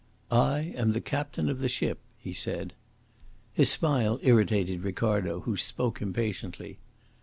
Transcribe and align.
"I 0.31 0.73
am 0.75 0.93
the 0.93 0.99
captain 0.99 1.47
of 1.47 1.59
the 1.59 1.69
ship," 1.69 1.99
he 2.17 2.33
said. 2.33 2.73
His 3.53 3.69
smile 3.69 4.17
irritated 4.23 4.81
Ricardo, 4.81 5.41
who 5.41 5.55
spoke 5.55 6.01
impatiently. 6.01 6.79